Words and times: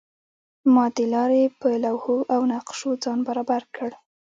ما 0.73 0.85
د 0.97 0.99
لارې 1.13 1.43
په 1.59 1.69
لوحو 1.85 2.17
او 2.33 2.41
نقشو 2.51 2.91
ځان 3.03 3.19
برابر 3.27 3.61
کړ. 3.75 3.89